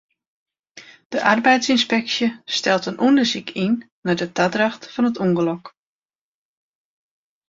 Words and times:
De 1.13 1.19
arbeidsynspeksje 1.33 2.27
stelt 2.59 2.87
in 2.89 3.01
ûndersyk 3.07 3.49
yn 3.65 3.75
nei 4.05 4.15
de 4.19 4.27
tadracht 4.37 4.83
fan 4.93 5.07
it 5.09 5.19
ûngelok. 5.25 5.65